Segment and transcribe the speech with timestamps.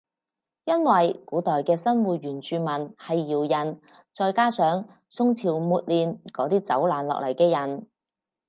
[0.65, 2.65] 因為古代嘅新會原住民
[2.97, 3.79] 係瑤人
[4.11, 7.87] 再加上宋朝末年嗰啲走難落嚟嘅人